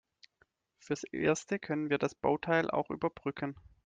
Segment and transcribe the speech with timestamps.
[0.79, 3.55] Fürs Erste können wir das Bauteil auch überbrücken.